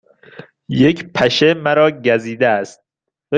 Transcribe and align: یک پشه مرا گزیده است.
یک 0.69 1.13
پشه 1.15 1.53
مرا 1.53 1.91
گزیده 1.91 2.47
است. 2.47 2.83